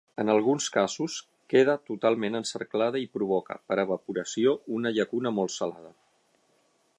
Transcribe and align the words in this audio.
En 0.21 0.29
alguns 0.33 0.67
casos, 0.75 1.17
queda 1.53 1.75
totalment 1.89 2.39
encerclada 2.39 3.03
i 3.03 3.11
provoca, 3.19 3.59
per 3.73 3.77
evaporació, 3.83 4.55
una 4.79 4.95
llacuna 4.97 5.35
molt 5.41 5.55
salada. 5.59 5.95